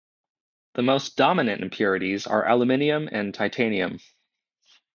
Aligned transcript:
The 0.73 0.81
most 0.81 1.15
dominant 1.15 1.61
impurities 1.61 2.25
are 2.25 2.49
aluminium 2.49 3.07
and 3.11 3.35
titanium. 3.35 3.99